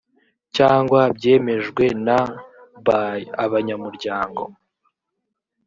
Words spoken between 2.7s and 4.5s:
by abanyamuryango